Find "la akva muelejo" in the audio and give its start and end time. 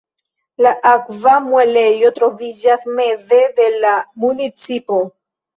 0.65-2.11